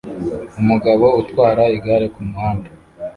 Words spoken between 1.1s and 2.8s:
utwara igare kumuhanda